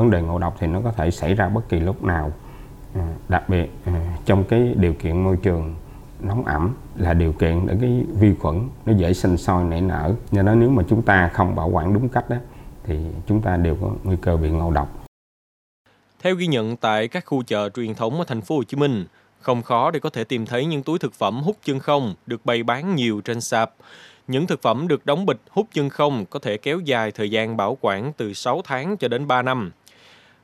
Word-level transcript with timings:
vấn 0.00 0.10
đề 0.10 0.22
ngộ 0.22 0.38
độc 0.38 0.56
thì 0.58 0.66
nó 0.66 0.80
có 0.84 0.92
thể 0.92 1.10
xảy 1.10 1.34
ra 1.34 1.48
bất 1.48 1.68
kỳ 1.68 1.80
lúc 1.80 2.04
nào 2.04 2.32
à, 2.94 3.14
đặc 3.28 3.48
biệt 3.48 3.70
à, 3.84 4.16
trong 4.24 4.44
cái 4.44 4.74
điều 4.76 4.92
kiện 4.92 5.24
môi 5.24 5.36
trường 5.36 5.74
nóng 6.20 6.44
ẩm 6.44 6.74
là 6.96 7.14
điều 7.14 7.32
kiện 7.32 7.66
để 7.66 7.76
cái 7.80 8.04
vi 8.18 8.34
khuẩn 8.34 8.68
nó 8.86 8.92
dễ 8.92 9.14
sinh 9.14 9.36
sôi 9.36 9.64
nảy 9.64 9.80
nở 9.80 10.14
do 10.30 10.42
đó 10.42 10.54
nếu 10.54 10.70
mà 10.70 10.82
chúng 10.88 11.02
ta 11.02 11.28
không 11.28 11.54
bảo 11.54 11.68
quản 11.68 11.94
đúng 11.94 12.08
cách 12.08 12.30
đó 12.30 12.36
thì 12.84 12.98
chúng 13.26 13.42
ta 13.42 13.56
đều 13.56 13.76
có 13.80 13.90
nguy 14.04 14.16
cơ 14.16 14.36
bị 14.36 14.50
ngộ 14.50 14.70
độc 14.70 15.00
theo 16.22 16.34
ghi 16.34 16.46
nhận 16.46 16.76
tại 16.76 17.08
các 17.08 17.24
khu 17.26 17.42
chợ 17.42 17.68
truyền 17.68 17.94
thống 17.94 18.18
ở 18.18 18.24
thành 18.24 18.40
phố 18.40 18.56
Hồ 18.56 18.64
Chí 18.64 18.76
Minh, 18.76 19.04
không 19.40 19.62
khó 19.62 19.90
để 19.90 20.00
có 20.00 20.10
thể 20.10 20.24
tìm 20.24 20.46
thấy 20.46 20.64
những 20.64 20.82
túi 20.82 20.98
thực 20.98 21.14
phẩm 21.14 21.42
hút 21.42 21.56
chân 21.64 21.78
không 21.78 22.14
được 22.26 22.46
bày 22.46 22.62
bán 22.62 22.96
nhiều 22.96 23.20
trên 23.24 23.40
sạp. 23.40 23.74
Những 24.28 24.46
thực 24.46 24.62
phẩm 24.62 24.88
được 24.88 25.06
đóng 25.06 25.26
bịch 25.26 25.40
hút 25.50 25.66
chân 25.72 25.88
không 25.88 26.26
có 26.26 26.38
thể 26.38 26.56
kéo 26.56 26.80
dài 26.80 27.12
thời 27.12 27.30
gian 27.30 27.56
bảo 27.56 27.78
quản 27.80 28.12
từ 28.16 28.32
6 28.32 28.62
tháng 28.64 28.96
cho 28.96 29.08
đến 29.08 29.26
3 29.26 29.42
năm. 29.42 29.70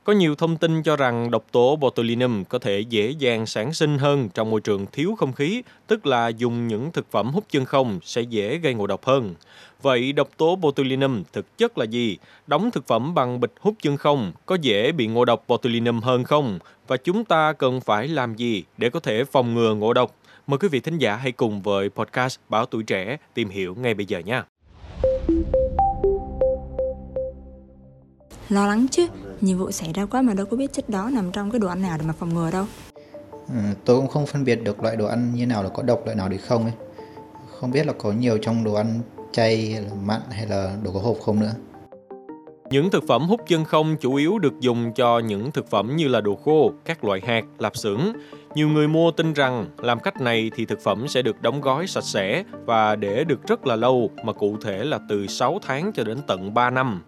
Có 0.07 0.13
nhiều 0.13 0.35
thông 0.35 0.57
tin 0.57 0.83
cho 0.83 0.95
rằng 0.95 1.31
độc 1.31 1.45
tố 1.51 1.75
botulinum 1.75 2.43
có 2.43 2.59
thể 2.59 2.79
dễ 2.79 3.09
dàng 3.09 3.45
sản 3.45 3.73
sinh 3.73 3.97
hơn 3.97 4.29
trong 4.33 4.49
môi 4.51 4.61
trường 4.61 4.85
thiếu 4.91 5.15
không 5.17 5.33
khí, 5.33 5.61
tức 5.87 6.05
là 6.05 6.27
dùng 6.27 6.67
những 6.67 6.91
thực 6.91 7.11
phẩm 7.11 7.31
hút 7.31 7.43
chân 7.49 7.65
không 7.65 7.99
sẽ 8.03 8.21
dễ 8.21 8.57
gây 8.57 8.73
ngộ 8.73 8.87
độc 8.87 9.05
hơn. 9.05 9.35
Vậy 9.81 10.13
độc 10.13 10.29
tố 10.37 10.55
botulinum 10.55 11.23
thực 11.33 11.57
chất 11.57 11.77
là 11.77 11.85
gì? 11.85 12.17
Đóng 12.47 12.71
thực 12.71 12.87
phẩm 12.87 13.13
bằng 13.13 13.39
bịch 13.39 13.53
hút 13.59 13.75
chân 13.81 13.97
không 13.97 14.31
có 14.45 14.57
dễ 14.61 14.91
bị 14.91 15.07
ngộ 15.07 15.25
độc 15.25 15.43
botulinum 15.47 15.99
hơn 16.01 16.23
không? 16.23 16.59
Và 16.87 16.97
chúng 16.97 17.25
ta 17.25 17.53
cần 17.53 17.81
phải 17.81 18.07
làm 18.07 18.35
gì 18.35 18.63
để 18.77 18.89
có 18.89 18.99
thể 18.99 19.23
phòng 19.23 19.53
ngừa 19.53 19.73
ngộ 19.75 19.93
độc? 19.93 20.15
Mời 20.47 20.57
quý 20.57 20.67
vị 20.67 20.79
thính 20.79 20.97
giả 20.97 21.15
hãy 21.15 21.31
cùng 21.31 21.61
với 21.61 21.89
podcast 21.89 22.39
Báo 22.49 22.65
Tuổi 22.65 22.83
Trẻ 22.83 23.17
tìm 23.33 23.49
hiểu 23.49 23.75
ngay 23.75 23.93
bây 23.93 24.05
giờ 24.05 24.19
nha. 24.19 24.43
Lo 28.49 28.67
lắng 28.67 28.85
chứ, 28.91 29.07
nhiều 29.41 29.57
vụ 29.57 29.71
xảy 29.71 29.93
ra 29.93 30.05
quá 30.05 30.21
mà 30.21 30.33
đâu 30.33 30.45
có 30.45 30.57
biết 30.57 30.73
chất 30.73 30.89
đó 30.89 31.09
nằm 31.13 31.31
trong 31.31 31.51
cái 31.51 31.59
đồ 31.59 31.67
ăn 31.67 31.81
nào 31.81 31.97
để 31.97 32.05
mà 32.07 32.13
phòng 32.19 32.33
ngừa 32.33 32.51
đâu. 32.51 32.65
Ừ, 33.47 33.53
tôi 33.85 33.97
cũng 33.97 34.07
không 34.07 34.25
phân 34.25 34.43
biệt 34.43 34.63
được 34.63 34.83
loại 34.83 34.95
đồ 34.95 35.05
ăn 35.05 35.31
như 35.35 35.45
nào 35.45 35.63
là 35.63 35.69
có 35.69 35.83
độc 35.83 36.05
loại 36.05 36.15
nào 36.15 36.29
thì 36.31 36.37
không 36.37 36.63
ấy. 36.63 36.73
Không 37.59 37.71
biết 37.71 37.85
là 37.85 37.93
có 37.93 38.11
nhiều 38.11 38.37
trong 38.37 38.63
đồ 38.63 38.73
ăn 38.73 38.99
chay 39.31 39.71
hay 39.71 39.81
là 39.81 39.89
mặn 40.05 40.21
hay 40.29 40.47
là 40.47 40.75
đồ 40.83 40.91
có 40.91 40.99
hộp 40.99 41.17
không 41.25 41.39
nữa. 41.39 41.53
Những 42.69 42.89
thực 42.89 43.03
phẩm 43.07 43.27
hút 43.27 43.41
chân 43.47 43.65
không 43.65 43.95
chủ 43.99 44.15
yếu 44.15 44.39
được 44.39 44.59
dùng 44.59 44.93
cho 44.93 45.19
những 45.19 45.51
thực 45.51 45.69
phẩm 45.69 45.95
như 45.95 46.07
là 46.07 46.21
đồ 46.21 46.35
khô, 46.35 46.71
các 46.85 47.03
loại 47.03 47.21
hạt, 47.25 47.45
lạp 47.59 47.77
xưởng. 47.77 48.13
Nhiều 48.55 48.69
người 48.69 48.87
mua 48.87 49.11
tin 49.11 49.33
rằng 49.33 49.65
làm 49.77 49.99
cách 49.99 50.21
này 50.21 50.51
thì 50.55 50.65
thực 50.65 50.79
phẩm 50.81 51.07
sẽ 51.07 51.21
được 51.21 51.41
đóng 51.41 51.61
gói 51.61 51.87
sạch 51.87 52.03
sẽ 52.03 52.43
và 52.65 52.95
để 52.95 53.23
được 53.23 53.47
rất 53.47 53.67
là 53.67 53.75
lâu 53.75 54.09
mà 54.23 54.33
cụ 54.33 54.57
thể 54.61 54.83
là 54.83 54.99
từ 55.09 55.27
6 55.27 55.59
tháng 55.61 55.91
cho 55.95 56.03
đến 56.03 56.17
tận 56.27 56.53
3 56.53 56.69
năm. 56.69 57.01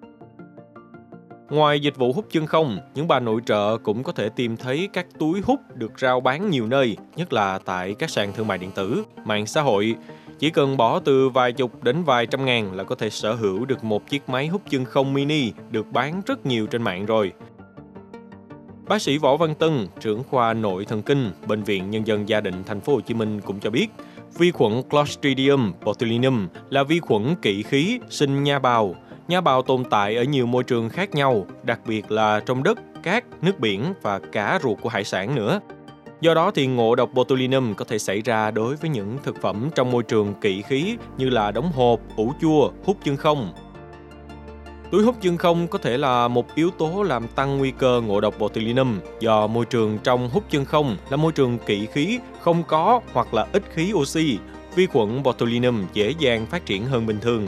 Ngoài 1.49 1.79
dịch 1.79 1.97
vụ 1.97 2.13
hút 2.13 2.25
chân 2.31 2.45
không, 2.45 2.79
những 2.95 3.07
bà 3.07 3.19
nội 3.19 3.41
trợ 3.45 3.77
cũng 3.83 4.03
có 4.03 4.11
thể 4.11 4.29
tìm 4.29 4.57
thấy 4.57 4.89
các 4.93 5.07
túi 5.19 5.41
hút 5.41 5.59
được 5.75 5.99
rao 5.99 6.19
bán 6.19 6.49
nhiều 6.49 6.67
nơi, 6.67 6.97
nhất 7.15 7.33
là 7.33 7.59
tại 7.65 7.95
các 7.99 8.09
sàn 8.09 8.33
thương 8.33 8.47
mại 8.47 8.57
điện 8.57 8.71
tử, 8.71 9.03
mạng 9.25 9.45
xã 9.45 9.61
hội. 9.61 9.95
Chỉ 10.39 10.49
cần 10.49 10.77
bỏ 10.77 10.99
từ 10.99 11.29
vài 11.29 11.51
chục 11.51 11.83
đến 11.83 12.03
vài 12.03 12.25
trăm 12.25 12.45
ngàn 12.45 12.73
là 12.73 12.83
có 12.83 12.95
thể 12.95 13.09
sở 13.09 13.33
hữu 13.33 13.65
được 13.65 13.83
một 13.83 14.09
chiếc 14.09 14.29
máy 14.29 14.47
hút 14.47 14.61
chân 14.69 14.85
không 14.85 15.13
mini 15.13 15.51
được 15.71 15.91
bán 15.91 16.21
rất 16.25 16.45
nhiều 16.45 16.67
trên 16.67 16.81
mạng 16.81 17.05
rồi. 17.05 17.31
Bác 18.87 19.01
sĩ 19.01 19.17
Võ 19.17 19.37
Văn 19.37 19.55
Tân, 19.55 19.87
trưởng 19.99 20.23
khoa 20.23 20.53
nội 20.53 20.85
thần 20.85 21.01
kinh, 21.01 21.31
bệnh 21.47 21.63
viện 21.63 21.89
Nhân 21.89 22.07
dân 22.07 22.29
Gia 22.29 22.41
định 22.41 22.63
Thành 22.65 22.81
phố 22.81 22.93
Hồ 22.93 23.01
Chí 23.01 23.13
Minh 23.13 23.41
cũng 23.41 23.59
cho 23.59 23.69
biết, 23.69 23.87
vi 24.37 24.51
khuẩn 24.51 24.81
Clostridium 24.89 25.73
botulinum 25.85 26.47
là 26.69 26.83
vi 26.83 26.99
khuẩn 26.99 27.35
kỵ 27.41 27.63
khí 27.63 27.99
sinh 28.09 28.43
nha 28.43 28.59
bào. 28.59 28.95
Nha 29.29 29.41
bào 29.41 29.61
tồn 29.61 29.83
tại 29.89 30.15
ở 30.15 30.23
nhiều 30.23 30.45
môi 30.45 30.63
trường 30.63 30.89
khác 30.89 31.15
nhau, 31.15 31.45
đặc 31.63 31.79
biệt 31.85 32.11
là 32.11 32.39
trong 32.39 32.63
đất, 32.63 32.79
cát, 33.03 33.23
nước 33.41 33.59
biển 33.59 33.93
và 34.01 34.19
cả 34.19 34.59
ruột 34.63 34.77
của 34.81 34.89
hải 34.89 35.03
sản 35.03 35.35
nữa. 35.35 35.59
Do 36.21 36.33
đó 36.33 36.51
thì 36.55 36.67
ngộ 36.67 36.95
độc 36.95 37.13
botulinum 37.13 37.73
có 37.73 37.85
thể 37.85 37.97
xảy 37.97 38.21
ra 38.21 38.51
đối 38.51 38.75
với 38.75 38.89
những 38.89 39.17
thực 39.23 39.41
phẩm 39.41 39.69
trong 39.75 39.91
môi 39.91 40.03
trường 40.03 40.33
kỵ 40.41 40.61
khí 40.61 40.97
như 41.17 41.29
là 41.29 41.51
đóng 41.51 41.71
hộp, 41.71 41.99
ủ 42.15 42.33
chua, 42.41 42.71
hút 42.85 42.97
chân 43.03 43.17
không. 43.17 43.53
Túi 44.91 45.03
hút 45.03 45.15
chân 45.21 45.37
không 45.37 45.67
có 45.67 45.77
thể 45.77 45.97
là 45.97 46.27
một 46.27 46.55
yếu 46.55 46.69
tố 46.69 47.03
làm 47.03 47.27
tăng 47.27 47.57
nguy 47.57 47.71
cơ 47.71 48.01
ngộ 48.01 48.21
độc 48.21 48.39
botulinum 48.39 48.99
do 49.19 49.47
môi 49.47 49.65
trường 49.65 49.97
trong 50.03 50.29
hút 50.29 50.43
chân 50.49 50.65
không 50.65 50.97
là 51.09 51.17
môi 51.17 51.31
trường 51.31 51.57
kỵ 51.57 51.85
khí, 51.85 52.19
không 52.41 52.63
có 52.63 53.01
hoặc 53.13 53.33
là 53.33 53.47
ít 53.53 53.63
khí 53.73 53.91
oxy. 53.93 54.37
Vi 54.75 54.85
khuẩn 54.85 55.23
botulinum 55.23 55.85
dễ 55.93 56.13
dàng 56.19 56.45
phát 56.45 56.65
triển 56.65 56.85
hơn 56.85 57.05
bình 57.05 57.19
thường. 57.21 57.47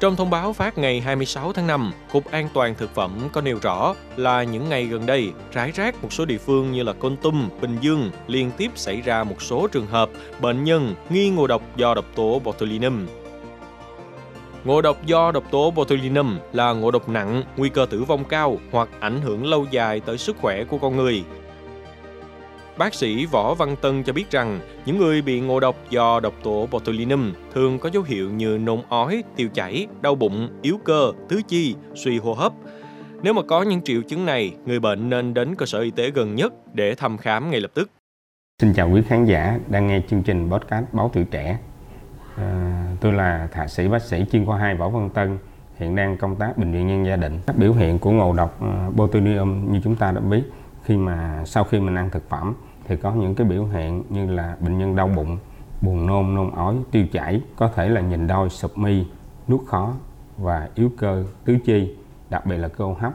Trong 0.00 0.16
thông 0.16 0.30
báo 0.30 0.52
phát 0.52 0.78
ngày 0.78 1.00
26 1.00 1.52
tháng 1.52 1.66
5, 1.66 1.92
Cục 2.12 2.30
An 2.30 2.48
toàn 2.54 2.74
Thực 2.74 2.94
phẩm 2.94 3.28
có 3.32 3.40
nêu 3.40 3.58
rõ 3.62 3.94
là 4.16 4.42
những 4.42 4.68
ngày 4.68 4.86
gần 4.86 5.06
đây, 5.06 5.32
rải 5.52 5.70
rác 5.70 6.02
một 6.02 6.12
số 6.12 6.24
địa 6.24 6.38
phương 6.38 6.72
như 6.72 6.82
là 6.82 6.92
Côn 6.92 7.16
Tum, 7.16 7.48
Bình 7.60 7.76
Dương 7.80 8.10
liên 8.26 8.50
tiếp 8.56 8.70
xảy 8.74 9.00
ra 9.00 9.24
một 9.24 9.42
số 9.42 9.68
trường 9.72 9.86
hợp 9.86 10.10
bệnh 10.40 10.64
nhân 10.64 10.94
nghi 11.10 11.30
ngộ 11.30 11.46
độc 11.46 11.62
do 11.76 11.94
độc 11.94 12.04
tố 12.14 12.40
botulinum. 12.44 13.06
Ngộ 14.64 14.82
độc 14.82 15.06
do 15.06 15.32
độc 15.32 15.44
tố 15.50 15.70
botulinum 15.70 16.38
là 16.52 16.72
ngộ 16.72 16.90
độc 16.90 17.08
nặng, 17.08 17.42
nguy 17.56 17.68
cơ 17.68 17.86
tử 17.90 18.04
vong 18.04 18.24
cao 18.24 18.58
hoặc 18.72 18.88
ảnh 19.00 19.20
hưởng 19.20 19.46
lâu 19.46 19.66
dài 19.70 20.00
tới 20.00 20.18
sức 20.18 20.36
khỏe 20.40 20.64
của 20.64 20.78
con 20.78 20.96
người. 20.96 21.24
Bác 22.78 22.94
sĩ 22.94 23.26
Võ 23.26 23.54
Văn 23.54 23.76
Tân 23.82 24.02
cho 24.02 24.12
biết 24.12 24.30
rằng 24.30 24.60
những 24.86 24.98
người 24.98 25.22
bị 25.22 25.40
ngộ 25.40 25.60
độc 25.60 25.76
do 25.90 26.20
độc 26.20 26.34
tố 26.42 26.68
botulinum 26.70 27.32
thường 27.54 27.78
có 27.78 27.90
dấu 27.92 28.02
hiệu 28.02 28.30
như 28.30 28.58
nôn 28.58 28.80
ói, 28.88 29.24
tiêu 29.36 29.48
chảy, 29.54 29.86
đau 30.00 30.14
bụng, 30.14 30.48
yếu 30.62 30.78
cơ, 30.84 31.12
tứ 31.28 31.40
chi, 31.48 31.74
suy 31.94 32.18
hô 32.18 32.34
hấp. 32.34 32.52
Nếu 33.22 33.32
mà 33.32 33.42
có 33.42 33.62
những 33.62 33.82
triệu 33.82 34.02
chứng 34.02 34.26
này, 34.26 34.56
người 34.66 34.80
bệnh 34.80 35.10
nên 35.10 35.34
đến 35.34 35.54
cơ 35.54 35.66
sở 35.66 35.80
y 35.80 35.90
tế 35.90 36.10
gần 36.10 36.34
nhất 36.34 36.52
để 36.74 36.94
thăm 36.94 37.18
khám 37.18 37.50
ngay 37.50 37.60
lập 37.60 37.70
tức. 37.74 37.90
Xin 38.62 38.72
chào 38.74 38.90
quý 38.90 39.02
khán 39.08 39.24
giả 39.24 39.58
đang 39.68 39.86
nghe 39.86 40.00
chương 40.10 40.22
trình 40.22 40.50
podcast 40.50 40.84
Báo 40.92 41.10
Tuổi 41.14 41.24
Trẻ. 41.30 41.58
À, 42.36 42.84
tôi 43.00 43.12
là 43.12 43.48
thạc 43.52 43.70
sĩ 43.70 43.88
bác 43.88 44.02
sĩ 44.02 44.24
chuyên 44.32 44.46
khoa 44.46 44.58
2 44.58 44.74
Võ 44.74 44.88
Văn 44.88 45.10
Tân, 45.10 45.38
hiện 45.78 45.96
đang 45.96 46.16
công 46.16 46.36
tác 46.36 46.58
bệnh 46.58 46.72
viện 46.72 46.86
nhân 46.86 47.06
gia 47.06 47.16
định. 47.16 47.40
Các 47.46 47.56
biểu 47.56 47.72
hiện 47.72 47.98
của 47.98 48.10
ngộ 48.10 48.32
độc 48.32 48.60
ờ, 48.60 48.90
botulinum 48.96 49.72
như 49.72 49.80
chúng 49.84 49.96
ta 49.96 50.12
đã 50.12 50.20
biết 50.20 50.42
khi 50.86 50.96
mà 50.96 51.42
sau 51.46 51.64
khi 51.64 51.80
mình 51.80 51.94
ăn 51.94 52.10
thực 52.10 52.28
phẩm 52.28 52.54
thì 52.88 52.96
có 52.96 53.12
những 53.14 53.34
cái 53.34 53.46
biểu 53.46 53.64
hiện 53.64 54.02
như 54.10 54.30
là 54.30 54.56
bệnh 54.60 54.78
nhân 54.78 54.96
đau 54.96 55.08
bụng, 55.08 55.38
buồn 55.80 56.06
nôn, 56.06 56.34
nôn 56.34 56.50
ói, 56.50 56.74
tiêu 56.90 57.06
chảy, 57.12 57.40
có 57.56 57.68
thể 57.74 57.88
là 57.88 58.00
nhìn 58.00 58.26
đôi, 58.26 58.48
sụp 58.48 58.78
mi, 58.78 59.04
nuốt 59.48 59.60
khó 59.66 59.92
và 60.38 60.68
yếu 60.74 60.90
cơ 60.98 61.24
tứ 61.44 61.56
chi, 61.64 61.96
đặc 62.30 62.46
biệt 62.46 62.56
là 62.56 62.68
cơ 62.68 62.84
hô 62.84 62.94
hấp. 62.94 63.12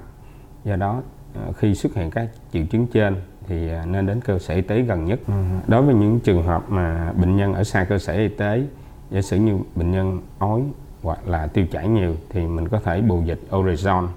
Do 0.64 0.76
đó 0.76 1.02
ờ, 1.36 1.52
khi 1.52 1.76
xuất 1.76 1.94
hiện 1.94 2.12
các 2.12 2.30
triệu 2.54 2.66
chứng 2.66 2.88
trên 2.88 3.16
thì 3.48 3.70
ờ, 3.70 3.86
nên 3.86 4.06
đến 4.06 4.22
cơ 4.22 4.40
sở 4.40 4.54
y 4.54 4.62
tế 4.62 4.82
gần 4.82 5.06
nhất. 5.06 5.20
Ừ. 5.28 5.34
Đối 5.68 5.82
với 5.82 5.96
những 5.96 6.20
trường 6.20 6.44
hợp 6.44 6.64
mà 6.70 7.14
bệnh 7.16 7.36
nhân 7.36 7.54
ở 7.54 7.64
xa 7.64 7.84
cơ 7.84 7.98
sở 7.98 8.14
y 8.14 8.28
tế, 8.28 8.64
giả 9.12 9.22
sử 9.22 9.38
như 9.38 9.58
bệnh 9.76 9.92
nhân 9.92 10.22
ói 10.40 10.62
hoặc 11.04 11.28
là 11.28 11.48
tiêu 11.48 11.66
chảy 11.72 11.88
nhiều 11.88 12.16
thì 12.30 12.48
mình 12.48 12.68
có 12.68 12.80
thể 12.80 13.02
bù 13.02 13.22
dịch 13.22 13.40
Orezon. 13.50 14.08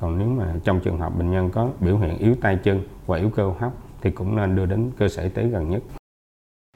Còn 0.00 0.18
nếu 0.18 0.28
mà 0.28 0.54
trong 0.64 0.80
trường 0.80 0.98
hợp 0.98 1.18
bệnh 1.18 1.30
nhân 1.30 1.50
có 1.50 1.70
biểu 1.80 1.98
hiện 1.98 2.18
yếu 2.18 2.34
tay 2.40 2.58
chân 2.64 2.82
và 3.06 3.18
yếu 3.18 3.30
cơ 3.30 3.42
hô 3.42 3.56
hấp 3.60 3.72
thì 4.02 4.10
cũng 4.10 4.36
nên 4.36 4.56
đưa 4.56 4.66
đến 4.66 4.90
cơ 4.98 5.08
sở 5.08 5.22
y 5.22 5.28
tế 5.28 5.42
gần 5.42 5.70
nhất. 5.70 5.82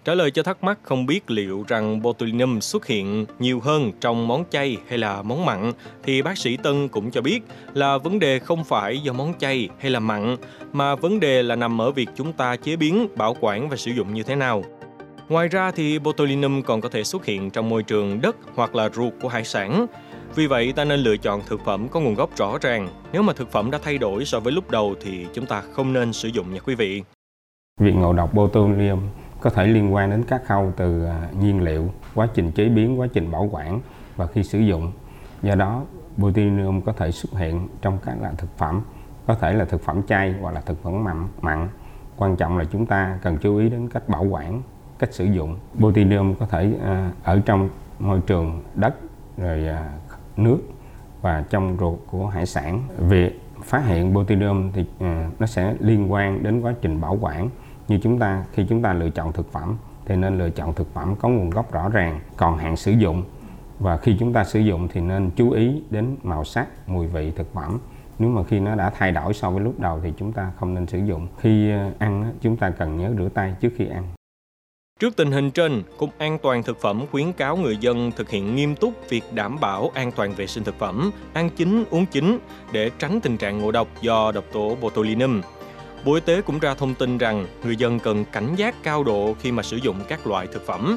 Trả 0.04 0.14
lời 0.14 0.30
cho 0.30 0.42
thắc 0.42 0.64
mắc 0.64 0.78
không 0.82 1.06
biết 1.06 1.30
liệu 1.30 1.64
rằng 1.68 2.02
botulinum 2.02 2.60
xuất 2.60 2.86
hiện 2.86 3.26
nhiều 3.38 3.60
hơn 3.60 3.92
trong 4.00 4.28
món 4.28 4.44
chay 4.50 4.76
hay 4.88 4.98
là 4.98 5.22
món 5.22 5.44
mặn 5.44 5.72
thì 6.02 6.22
bác 6.22 6.38
sĩ 6.38 6.56
Tân 6.56 6.88
cũng 6.88 7.10
cho 7.10 7.20
biết 7.20 7.40
là 7.74 7.98
vấn 7.98 8.18
đề 8.18 8.38
không 8.38 8.64
phải 8.64 8.98
do 8.98 9.12
món 9.12 9.34
chay 9.38 9.68
hay 9.78 9.90
là 9.90 10.00
mặn 10.00 10.36
mà 10.72 10.94
vấn 10.94 11.20
đề 11.20 11.42
là 11.42 11.56
nằm 11.56 11.80
ở 11.80 11.90
việc 11.90 12.08
chúng 12.16 12.32
ta 12.32 12.56
chế 12.56 12.76
biến, 12.76 13.08
bảo 13.16 13.36
quản 13.40 13.68
và 13.68 13.76
sử 13.76 13.90
dụng 13.90 14.14
như 14.14 14.22
thế 14.22 14.36
nào. 14.36 14.64
Ngoài 15.28 15.48
ra 15.48 15.70
thì 15.70 15.98
botulinum 15.98 16.62
còn 16.62 16.80
có 16.80 16.88
thể 16.88 17.04
xuất 17.04 17.24
hiện 17.24 17.50
trong 17.50 17.68
môi 17.68 17.82
trường 17.82 18.20
đất 18.20 18.36
hoặc 18.54 18.74
là 18.74 18.88
ruột 18.88 19.12
của 19.22 19.28
hải 19.28 19.44
sản. 19.44 19.86
Vì 20.34 20.46
vậy 20.46 20.72
ta 20.72 20.84
nên 20.84 21.00
lựa 21.00 21.16
chọn 21.16 21.40
thực 21.46 21.60
phẩm 21.64 21.88
có 21.88 22.00
nguồn 22.00 22.14
gốc 22.14 22.30
rõ 22.36 22.58
ràng. 22.60 22.88
Nếu 23.12 23.22
mà 23.22 23.32
thực 23.32 23.52
phẩm 23.52 23.70
đã 23.70 23.78
thay 23.82 23.98
đổi 23.98 24.24
so 24.24 24.40
với 24.40 24.52
lúc 24.52 24.70
đầu 24.70 24.94
thì 25.00 25.26
chúng 25.34 25.46
ta 25.46 25.62
không 25.72 25.92
nên 25.92 26.12
sử 26.12 26.28
dụng 26.28 26.54
nha 26.54 26.60
quý 26.66 26.74
vị. 26.74 27.02
Việc 27.80 27.94
ngộ 27.94 28.12
độc 28.12 28.34
botulinum 28.34 29.00
có 29.40 29.50
thể 29.50 29.66
liên 29.66 29.94
quan 29.94 30.10
đến 30.10 30.24
các 30.28 30.42
khâu 30.46 30.72
từ 30.76 31.04
à, 31.04 31.28
nhiên 31.40 31.64
liệu, 31.64 31.90
quá 32.14 32.28
trình 32.34 32.52
chế 32.52 32.68
biến, 32.68 33.00
quá 33.00 33.06
trình 33.12 33.30
bảo 33.30 33.48
quản 33.52 33.80
và 34.16 34.26
khi 34.26 34.42
sử 34.42 34.58
dụng. 34.58 34.92
Do 35.42 35.54
đó, 35.54 35.82
botulinum 36.16 36.80
có 36.80 36.92
thể 36.92 37.10
xuất 37.10 37.38
hiện 37.38 37.68
trong 37.82 37.98
các 38.04 38.16
loại 38.20 38.34
thực 38.38 38.58
phẩm, 38.58 38.82
có 39.26 39.34
thể 39.34 39.52
là 39.52 39.64
thực 39.64 39.84
phẩm 39.84 40.02
chay 40.02 40.34
hoặc 40.40 40.54
là 40.54 40.60
thực 40.60 40.82
phẩm 40.82 41.04
mặn. 41.04 41.28
mặn. 41.40 41.68
Quan 42.16 42.36
trọng 42.36 42.58
là 42.58 42.64
chúng 42.72 42.86
ta 42.86 43.18
cần 43.22 43.38
chú 43.38 43.56
ý 43.56 43.68
đến 43.68 43.88
cách 43.88 44.08
bảo 44.08 44.24
quản, 44.24 44.62
cách 44.98 45.12
sử 45.12 45.24
dụng. 45.24 45.56
Botulinum 45.74 46.34
có 46.34 46.46
thể 46.46 46.72
à, 46.84 47.10
ở 47.24 47.40
trong 47.46 47.68
môi 47.98 48.20
trường 48.26 48.62
đất 48.74 48.94
rồi 49.36 49.68
à, 49.68 49.90
nước 50.36 50.58
và 51.20 51.44
trong 51.50 51.76
ruột 51.80 51.98
của 52.10 52.26
hải 52.26 52.46
sản. 52.46 52.82
Việc 52.98 53.40
phát 53.64 53.86
hiện 53.86 54.14
botulinum 54.14 54.72
thì 54.72 54.84
ờ, 55.00 55.24
nó 55.38 55.46
sẽ 55.46 55.74
liên 55.80 56.12
quan 56.12 56.42
đến 56.42 56.60
quá 56.60 56.74
trình 56.80 57.00
bảo 57.00 57.18
quản. 57.20 57.48
Như 57.88 57.98
chúng 58.02 58.18
ta, 58.18 58.44
khi 58.52 58.66
chúng 58.68 58.82
ta 58.82 58.92
lựa 58.92 59.10
chọn 59.10 59.32
thực 59.32 59.52
phẩm 59.52 59.76
thì 60.04 60.16
nên 60.16 60.38
lựa 60.38 60.50
chọn 60.50 60.74
thực 60.74 60.94
phẩm 60.94 61.14
có 61.16 61.28
nguồn 61.28 61.50
gốc 61.50 61.72
rõ 61.72 61.88
ràng, 61.88 62.20
còn 62.36 62.58
hạn 62.58 62.76
sử 62.76 62.92
dụng. 62.92 63.22
Và 63.78 63.96
khi 63.96 64.16
chúng 64.20 64.32
ta 64.32 64.44
sử 64.44 64.60
dụng 64.60 64.88
thì 64.92 65.00
nên 65.00 65.30
chú 65.36 65.50
ý 65.50 65.82
đến 65.90 66.16
màu 66.22 66.44
sắc, 66.44 66.66
mùi 66.86 67.06
vị 67.06 67.30
thực 67.30 67.52
phẩm. 67.52 67.78
Nếu 68.18 68.30
mà 68.30 68.42
khi 68.44 68.60
nó 68.60 68.74
đã 68.74 68.90
thay 68.90 69.12
đổi 69.12 69.34
so 69.34 69.50
với 69.50 69.60
lúc 69.60 69.80
đầu 69.80 70.00
thì 70.02 70.12
chúng 70.16 70.32
ta 70.32 70.52
không 70.58 70.74
nên 70.74 70.86
sử 70.86 70.98
dụng. 70.98 71.26
Khi 71.38 71.70
ờ, 71.70 71.90
ăn 71.98 72.32
chúng 72.40 72.56
ta 72.56 72.70
cần 72.70 72.96
nhớ 72.96 73.14
rửa 73.18 73.28
tay 73.28 73.54
trước 73.60 73.72
khi 73.76 73.86
ăn. 73.86 74.04
Trước 75.02 75.16
tình 75.16 75.32
hình 75.32 75.50
trên, 75.50 75.82
Cục 75.98 76.18
An 76.18 76.38
toàn 76.38 76.62
Thực 76.62 76.80
phẩm 76.80 77.06
khuyến 77.10 77.32
cáo 77.32 77.56
người 77.56 77.76
dân 77.76 78.12
thực 78.12 78.30
hiện 78.30 78.56
nghiêm 78.56 78.76
túc 78.76 78.94
việc 79.08 79.24
đảm 79.32 79.60
bảo 79.60 79.90
an 79.94 80.12
toàn 80.12 80.34
vệ 80.34 80.46
sinh 80.46 80.64
thực 80.64 80.78
phẩm, 80.78 81.10
ăn 81.32 81.50
chín, 81.50 81.84
uống 81.90 82.06
chín 82.06 82.38
để 82.72 82.90
tránh 82.98 83.20
tình 83.20 83.36
trạng 83.36 83.58
ngộ 83.58 83.70
độc 83.70 83.88
do 84.02 84.32
độc 84.32 84.44
tố 84.52 84.76
botulinum. 84.80 85.40
Bộ 86.04 86.14
Y 86.14 86.20
tế 86.20 86.42
cũng 86.42 86.58
ra 86.58 86.74
thông 86.74 86.94
tin 86.94 87.18
rằng 87.18 87.46
người 87.64 87.76
dân 87.76 87.98
cần 87.98 88.24
cảnh 88.24 88.54
giác 88.56 88.82
cao 88.82 89.04
độ 89.04 89.34
khi 89.40 89.52
mà 89.52 89.62
sử 89.62 89.76
dụng 89.76 89.96
các 90.08 90.26
loại 90.26 90.46
thực 90.46 90.66
phẩm. 90.66 90.96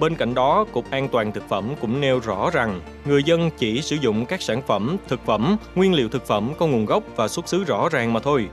Bên 0.00 0.14
cạnh 0.14 0.34
đó, 0.34 0.64
Cục 0.72 0.90
An 0.90 1.08
toàn 1.08 1.32
Thực 1.32 1.48
phẩm 1.48 1.74
cũng 1.80 2.00
nêu 2.00 2.20
rõ 2.20 2.50
rằng 2.50 2.80
người 3.04 3.22
dân 3.22 3.50
chỉ 3.58 3.82
sử 3.82 3.96
dụng 3.96 4.26
các 4.26 4.42
sản 4.42 4.62
phẩm, 4.62 4.96
thực 5.08 5.26
phẩm, 5.26 5.56
nguyên 5.74 5.94
liệu 5.94 6.08
thực 6.08 6.26
phẩm 6.26 6.52
có 6.58 6.66
nguồn 6.66 6.84
gốc 6.84 7.04
và 7.16 7.28
xuất 7.28 7.48
xứ 7.48 7.64
rõ 7.64 7.88
ràng 7.88 8.12
mà 8.12 8.20
thôi. 8.20 8.48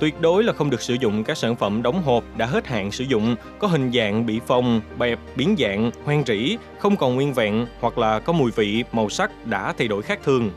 Tuyệt 0.00 0.20
đối 0.20 0.44
là 0.44 0.52
không 0.52 0.70
được 0.70 0.82
sử 0.82 0.94
dụng 0.94 1.24
các 1.24 1.36
sản 1.36 1.56
phẩm 1.56 1.82
đóng 1.82 2.02
hộp 2.02 2.24
đã 2.36 2.46
hết 2.46 2.66
hạn 2.66 2.90
sử 2.90 3.04
dụng, 3.04 3.36
có 3.58 3.68
hình 3.68 3.92
dạng 3.92 4.26
bị 4.26 4.40
phồng, 4.46 4.80
bẹp, 4.98 5.18
biến 5.36 5.56
dạng, 5.58 5.90
hoen 6.04 6.24
rỉ, 6.26 6.56
không 6.78 6.96
còn 6.96 7.14
nguyên 7.14 7.32
vẹn 7.32 7.66
hoặc 7.80 7.98
là 7.98 8.18
có 8.18 8.32
mùi 8.32 8.50
vị, 8.50 8.84
màu 8.92 9.08
sắc 9.08 9.46
đã 9.46 9.72
thay 9.78 9.88
đổi 9.88 10.02
khác 10.02 10.20
thường. 10.24 10.50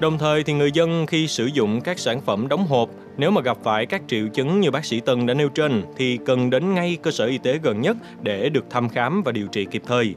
Đồng 0.00 0.18
thời 0.18 0.42
thì 0.42 0.52
người 0.52 0.72
dân 0.72 1.06
khi 1.06 1.26
sử 1.26 1.46
dụng 1.46 1.80
các 1.80 1.98
sản 1.98 2.20
phẩm 2.20 2.48
đóng 2.48 2.66
hộp, 2.66 2.90
nếu 3.16 3.30
mà 3.30 3.40
gặp 3.40 3.58
phải 3.62 3.86
các 3.86 4.02
triệu 4.06 4.28
chứng 4.28 4.60
như 4.60 4.70
bác 4.70 4.84
sĩ 4.84 5.00
Tân 5.00 5.26
đã 5.26 5.34
nêu 5.34 5.48
trên 5.48 5.82
thì 5.96 6.18
cần 6.26 6.50
đến 6.50 6.74
ngay 6.74 6.98
cơ 7.02 7.10
sở 7.10 7.26
y 7.26 7.38
tế 7.38 7.58
gần 7.62 7.80
nhất 7.80 7.96
để 8.22 8.48
được 8.48 8.64
thăm 8.70 8.88
khám 8.88 9.22
và 9.22 9.32
điều 9.32 9.46
trị 9.46 9.66
kịp 9.70 9.82
thời. 9.86 10.14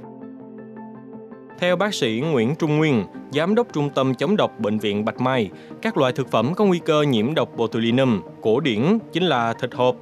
Theo 1.59 1.75
bác 1.75 1.93
sĩ 1.93 2.23
Nguyễn 2.31 2.55
Trung 2.55 2.77
Nguyên, 2.77 3.03
Giám 3.31 3.55
đốc 3.55 3.67
Trung 3.73 3.89
tâm 3.89 4.15
chống 4.15 4.35
độc 4.37 4.59
Bệnh 4.59 4.79
viện 4.79 5.05
Bạch 5.05 5.21
Mai, 5.21 5.49
các 5.81 5.97
loại 5.97 6.13
thực 6.13 6.31
phẩm 6.31 6.53
có 6.55 6.65
nguy 6.65 6.79
cơ 6.79 7.01
nhiễm 7.01 7.33
độc 7.33 7.49
botulinum, 7.57 8.21
cổ 8.41 8.59
điển 8.59 8.97
chính 9.13 9.23
là 9.23 9.53
thịt 9.53 9.73
hộp. 9.73 9.95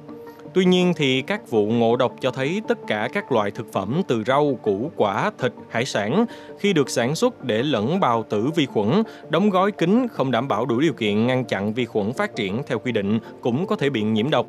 Tuy 0.54 0.64
nhiên 0.64 0.92
thì 0.96 1.22
các 1.22 1.50
vụ 1.50 1.66
ngộ 1.66 1.96
độc 1.96 2.14
cho 2.20 2.30
thấy 2.30 2.62
tất 2.68 2.78
cả 2.86 3.08
các 3.12 3.32
loại 3.32 3.50
thực 3.50 3.72
phẩm 3.72 4.02
từ 4.08 4.24
rau, 4.26 4.58
củ, 4.62 4.90
quả, 4.96 5.30
thịt, 5.38 5.52
hải 5.70 5.84
sản 5.84 6.24
khi 6.58 6.72
được 6.72 6.90
sản 6.90 7.14
xuất 7.14 7.44
để 7.44 7.62
lẫn 7.62 8.00
bào 8.00 8.22
tử 8.22 8.50
vi 8.56 8.66
khuẩn, 8.66 9.02
đóng 9.28 9.50
gói 9.50 9.72
kín 9.72 10.06
không 10.12 10.30
đảm 10.30 10.48
bảo 10.48 10.66
đủ 10.66 10.80
điều 10.80 10.92
kiện 10.92 11.26
ngăn 11.26 11.44
chặn 11.44 11.74
vi 11.74 11.84
khuẩn 11.84 12.12
phát 12.12 12.36
triển 12.36 12.62
theo 12.66 12.78
quy 12.78 12.92
định 12.92 13.18
cũng 13.40 13.66
có 13.66 13.76
thể 13.76 13.90
bị 13.90 14.02
nhiễm 14.02 14.30
độc. 14.30 14.46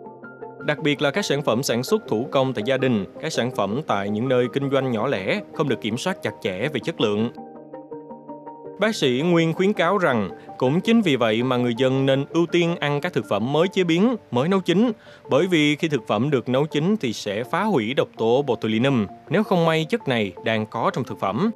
Đặc 0.66 0.80
biệt 0.84 1.02
là 1.02 1.12
các 1.12 1.26
sản 1.26 1.42
phẩm 1.42 1.64
sản 1.64 1.84
xuất 1.84 2.02
thủ 2.08 2.28
công 2.32 2.54
tại 2.54 2.64
gia 2.66 2.78
đình, 2.78 3.06
các 3.22 3.34
sản 3.34 3.52
phẩm 3.56 3.82
tại 3.88 4.10
những 4.10 4.30
nơi 4.30 4.48
kinh 4.54 4.70
doanh 4.72 4.92
nhỏ 4.92 5.08
lẻ 5.08 5.42
không 5.54 5.70
được 5.70 5.82
kiểm 5.82 5.98
soát 5.98 6.24
chặt 6.24 6.32
chẽ 6.42 6.68
về 6.74 6.80
chất 6.84 7.02
lượng. 7.02 7.30
Bác 8.80 8.96
sĩ 8.96 9.22
Nguyên 9.26 9.54
khuyến 9.54 9.74
cáo 9.74 9.98
rằng 9.98 10.30
cũng 10.58 10.82
chính 10.82 11.02
vì 11.02 11.16
vậy 11.16 11.44
mà 11.44 11.58
người 11.58 11.74
dân 11.78 12.06
nên 12.06 12.26
ưu 12.30 12.46
tiên 12.46 12.76
ăn 12.76 13.02
các 13.02 13.14
thực 13.14 13.26
phẩm 13.30 13.54
mới 13.54 13.68
chế 13.68 13.84
biến, 13.84 14.16
mới 14.32 14.50
nấu 14.50 14.60
chín, 14.60 14.92
bởi 15.30 15.48
vì 15.48 15.76
khi 15.76 15.88
thực 15.88 16.08
phẩm 16.08 16.30
được 16.30 16.50
nấu 16.50 16.66
chín 16.66 16.96
thì 17.02 17.14
sẽ 17.14 17.44
phá 17.44 17.64
hủy 17.64 17.94
độc 17.94 18.08
tố 18.18 18.42
botulinum 18.42 19.06
nếu 19.30 19.44
không 19.44 19.66
may 19.66 19.86
chất 19.90 20.08
này 20.08 20.34
đang 20.46 20.66
có 20.66 20.92
trong 20.94 21.04
thực 21.04 21.20
phẩm. 21.20 21.52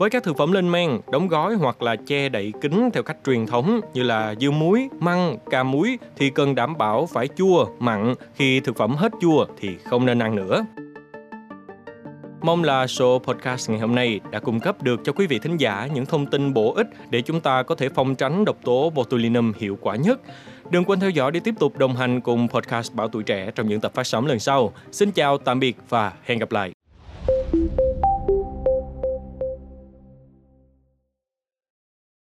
Với 0.00 0.10
các 0.10 0.22
thực 0.22 0.36
phẩm 0.36 0.52
lên 0.52 0.72
men, 0.72 1.00
đóng 1.12 1.28
gói 1.28 1.54
hoặc 1.54 1.82
là 1.82 1.96
che 1.96 2.28
đậy 2.28 2.52
kín 2.60 2.90
theo 2.92 3.02
cách 3.02 3.16
truyền 3.26 3.46
thống 3.46 3.80
như 3.94 4.02
là 4.02 4.34
dưa 4.40 4.50
muối, 4.50 4.88
măng, 5.00 5.38
cà 5.50 5.62
muối 5.62 5.98
thì 6.16 6.30
cần 6.30 6.54
đảm 6.54 6.78
bảo 6.78 7.06
phải 7.06 7.28
chua, 7.36 7.66
mặn. 7.78 8.14
Khi 8.34 8.60
thực 8.60 8.76
phẩm 8.76 8.94
hết 8.96 9.12
chua 9.20 9.46
thì 9.58 9.68
không 9.84 10.06
nên 10.06 10.18
ăn 10.18 10.36
nữa. 10.36 10.66
Mong 12.42 12.64
là 12.64 12.86
show 12.86 13.18
podcast 13.18 13.70
ngày 13.70 13.80
hôm 13.80 13.94
nay 13.94 14.20
đã 14.30 14.40
cung 14.40 14.60
cấp 14.60 14.82
được 14.82 15.00
cho 15.04 15.12
quý 15.12 15.26
vị 15.26 15.38
thính 15.38 15.56
giả 15.56 15.88
những 15.94 16.06
thông 16.06 16.26
tin 16.26 16.54
bổ 16.54 16.74
ích 16.74 16.86
để 17.10 17.22
chúng 17.22 17.40
ta 17.40 17.62
có 17.62 17.74
thể 17.74 17.88
phòng 17.88 18.14
tránh 18.14 18.44
độc 18.44 18.56
tố 18.64 18.90
botulinum 18.90 19.52
hiệu 19.58 19.78
quả 19.80 19.96
nhất. 19.96 20.20
Đừng 20.70 20.84
quên 20.84 21.00
theo 21.00 21.10
dõi 21.10 21.32
để 21.32 21.40
tiếp 21.44 21.54
tục 21.58 21.78
đồng 21.78 21.96
hành 21.96 22.20
cùng 22.20 22.48
podcast 22.48 22.94
Bảo 22.94 23.08
Tuổi 23.08 23.22
Trẻ 23.22 23.50
trong 23.54 23.68
những 23.68 23.80
tập 23.80 23.94
phát 23.94 24.06
sóng 24.06 24.26
lần 24.26 24.38
sau. 24.38 24.72
Xin 24.92 25.10
chào, 25.10 25.38
tạm 25.38 25.60
biệt 25.60 25.76
và 25.88 26.12
hẹn 26.24 26.38
gặp 26.38 26.52
lại. 26.52 26.79